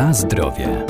[0.00, 0.86] Na zdrowie.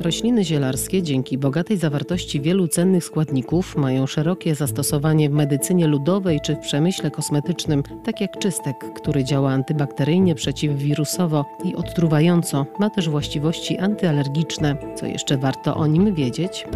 [0.00, 6.56] Rośliny zielarskie dzięki bogatej zawartości wielu cennych składników mają szerokie zastosowanie w medycynie ludowej czy
[6.56, 12.66] w przemyśle kosmetycznym, tak jak czystek, który działa antybakteryjnie, przeciwwirusowo i odtruwająco.
[12.78, 14.76] Ma też właściwości antyalergiczne.
[14.96, 16.66] Co jeszcze warto o nim wiedzieć?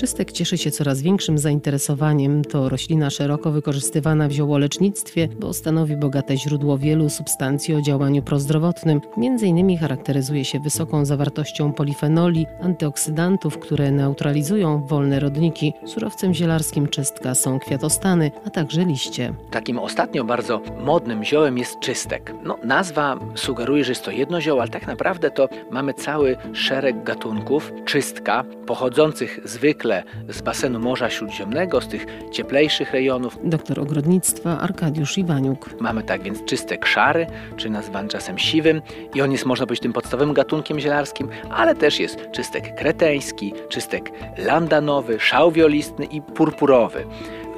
[0.00, 2.44] Czystek cieszy się coraz większym zainteresowaniem.
[2.44, 9.00] To roślina szeroko wykorzystywana w ziołolecznictwie, bo stanowi bogate źródło wielu substancji o działaniu prozdrowotnym.
[9.16, 15.72] Między innymi charakteryzuje się wysoką zawartością polifenoli, antyoksydantów, które neutralizują wolne rodniki.
[15.86, 19.34] Surowcem zielarskim czystka są kwiatostany, a także liście.
[19.50, 22.34] Takim ostatnio bardzo modnym ziołem jest czystek.
[22.44, 27.04] No, nazwa sugeruje, że jest to jedno zioło, ale tak naprawdę to mamy cały szereg
[27.04, 29.89] gatunków czystka pochodzących zwykle
[30.28, 33.38] z basenu Morza Śródziemnego, z tych cieplejszych rejonów.
[33.44, 35.80] Doktor ogrodnictwa Arkadiusz Iwaniuk.
[35.80, 38.82] Mamy tak więc czystek szary, czy nazwany czasem siwym
[39.14, 44.10] i on jest, można powiedzieć, tym podstawowym gatunkiem zielarskim, ale też jest czystek kreteński, czystek
[44.38, 47.04] landanowy, szałwiolistny i purpurowy.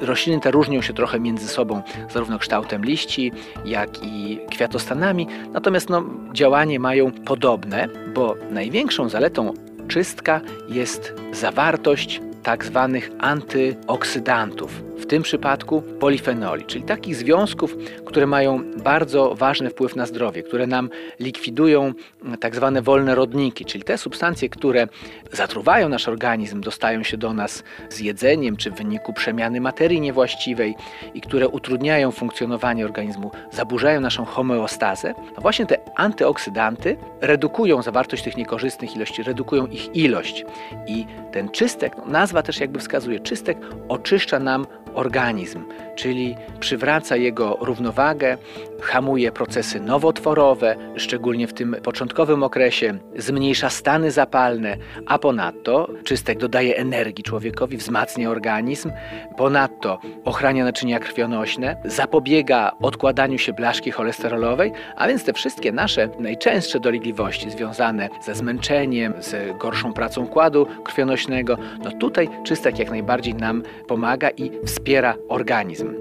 [0.01, 3.31] Rośliny te różnią się trochę między sobą zarówno kształtem liści,
[3.65, 6.03] jak i kwiatostanami, natomiast no,
[6.33, 9.53] działanie mają podobne, bo największą zaletą
[9.93, 18.63] czystka jest zawartość tak zwanych antyoksydantów, w tym przypadku polifenoli, czyli takich związków, które mają
[18.83, 21.93] bardzo ważny wpływ na zdrowie, które nam likwidują
[22.39, 24.87] tak zwane wolne rodniki, czyli te substancje, które
[25.31, 30.75] zatruwają nasz organizm, dostają się do nas z jedzeniem czy w wyniku przemiany materii niewłaściwej
[31.13, 35.13] i które utrudniają funkcjonowanie organizmu, zaburzają naszą homeostazę.
[35.35, 40.45] No właśnie te antyoksydanty redukują zawartość tych niekorzystnych ilości, redukują ich ilość
[40.87, 43.57] i ten czystek, no nazwa też jakby wskazuje, czystek
[43.89, 44.65] oczyszcza nam
[44.95, 45.63] organizm,
[45.95, 48.37] czyli przywraca jego równowagę,
[48.81, 56.75] hamuje procesy nowotworowe, szczególnie w tym początkowym okresie, zmniejsza stany zapalne, a ponadto czystek dodaje
[56.75, 58.91] energii człowiekowi, wzmacnia organizm,
[59.37, 66.79] ponadto ochrania naczynia krwionośne, zapobiega odkładaniu się blaszki cholesterolowej, a więc te wszystkie nasze najczęstsze
[66.79, 73.63] dolegliwości związane ze zmęczeniem, z gorszą pracą układu krwionośnego, no tutaj czystek jak najbardziej nam
[73.87, 74.82] pomaga i wspiera
[75.29, 75.93] organizm.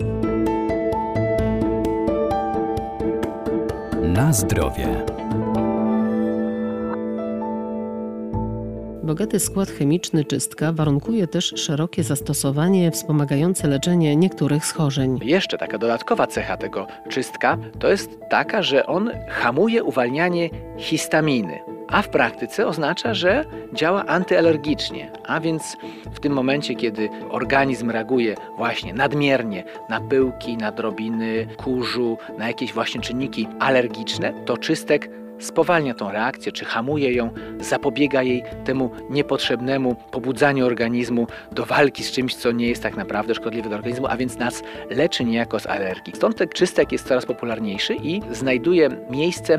[4.03, 5.04] Na zdrowie.
[9.03, 15.19] Bogaty skład chemiczny czystka warunkuje też szerokie zastosowanie wspomagające leczenie niektórych schorzeń.
[15.22, 21.59] Jeszcze taka dodatkowa cecha tego czystka to jest taka, że on hamuje uwalnianie histaminy,
[21.92, 25.76] a w praktyce oznacza, że działa antyalergicznie, a więc
[26.14, 32.72] w tym momencie, kiedy organizm reaguje właśnie nadmiernie na pyłki, na drobiny kurzu, na jakieś
[32.72, 35.08] właśnie czynniki alergiczne, to czystek
[35.38, 42.12] spowalnia tą reakcję, czy hamuje ją, zapobiega jej temu niepotrzebnemu pobudzaniu organizmu do walki z
[42.12, 45.66] czymś, co nie jest tak naprawdę szkodliwe dla organizmu, a więc nas leczy niejako z
[45.66, 46.16] alergii.
[46.16, 49.58] Stąd ten czystek jest coraz popularniejszy i znajduje miejsce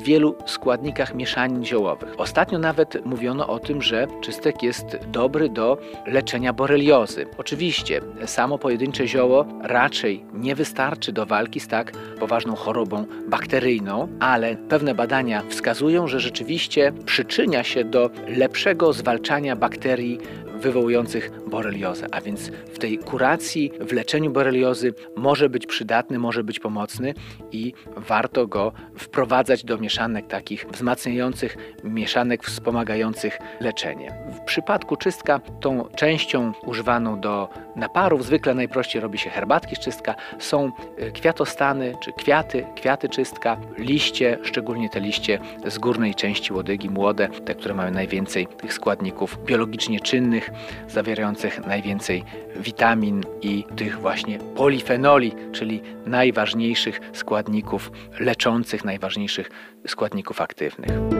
[0.00, 2.14] w wielu składnikach mieszanin ziołowych.
[2.18, 7.26] Ostatnio nawet mówiono o tym, że czystek jest dobry do leczenia boreliozy.
[7.38, 14.56] Oczywiście samo pojedyncze zioło raczej nie wystarczy do walki z tak poważną chorobą bakteryjną, ale
[14.56, 20.18] pewne badania wskazują, że rzeczywiście przyczynia się do lepszego zwalczania bakterii
[20.60, 22.06] wywołujących boreliozę.
[22.12, 27.14] A więc w tej kuracji, w leczeniu boreliozy może być przydatny, może być pomocny
[27.52, 34.12] i warto go wprowadzać do mieszanek takich wzmacniających, mieszanek wspomagających leczenie.
[34.40, 40.14] W przypadku czystka tą częścią używaną do naparów zwykle najprościej robi się herbatki z czystka.
[40.38, 46.90] Są e, kwiatostany czy kwiaty, kwiaty czystka, liście, szczególnie te liście z górnej części łodygi,
[46.90, 50.49] młode, te, które mają najwięcej tych składników biologicznie czynnych,
[50.88, 52.24] zawierających najwięcej
[52.56, 59.50] witamin i tych właśnie polifenoli, czyli najważniejszych składników leczących, najważniejszych
[59.86, 61.19] składników aktywnych.